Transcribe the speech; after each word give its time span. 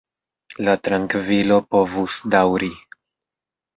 La 0.69 0.73
trankvilo 0.87 1.59
povus 1.75 2.17
daŭri. 2.37 2.71